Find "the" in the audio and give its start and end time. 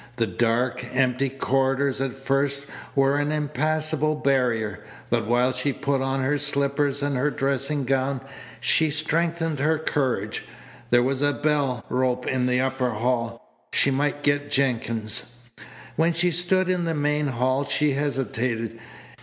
0.15-0.25, 12.47-12.59, 16.85-16.95